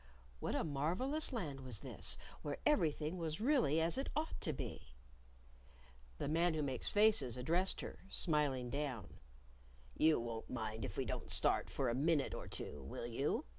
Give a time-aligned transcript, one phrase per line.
[0.39, 4.95] (What a marvelous Land was this where everything was really as it ought to be!)
[6.17, 9.19] The Man Who Makes Faces addressed her, smiling down.
[9.95, 13.45] "You won't mind if we don't start for a minute or two, will you?"